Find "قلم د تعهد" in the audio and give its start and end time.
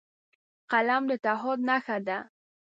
0.71-1.59